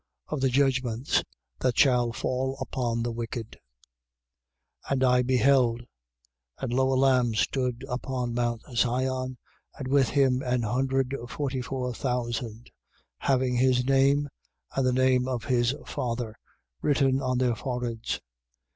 Of 0.29 0.41
the 0.41 0.49
judgments 0.49 1.23
that 1.59 1.77
shall 1.77 2.11
fall 2.11 2.57
upon 2.59 3.03
the 3.03 3.11
wicked. 3.11 3.59
14:1. 4.87 4.91
And 4.93 5.03
I 5.03 5.21
beheld: 5.21 5.85
and 6.57 6.73
lo 6.73 6.91
a 6.91 6.97
Lamb 6.97 7.35
stood 7.35 7.85
upon 7.87 8.33
mount 8.33 8.63
Sion, 8.73 9.37
and 9.77 9.87
with 9.87 10.09
him 10.09 10.41
an 10.41 10.63
hundred 10.63 11.15
forty 11.29 11.61
four 11.61 11.93
thousand, 11.93 12.71
having 13.19 13.57
his 13.57 13.85
name 13.85 14.27
and 14.75 14.87
the 14.87 14.91
name 14.91 15.27
of 15.27 15.43
his 15.45 15.75
Father 15.85 16.33
written 16.81 17.21
on 17.21 17.37
their 17.37 17.53
foreheads. 17.55 18.21